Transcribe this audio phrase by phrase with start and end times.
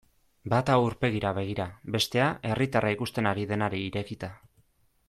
[0.53, 1.67] Bata aurpegira begira,
[1.97, 4.33] bestea herritarra ikusten ari denari irekita.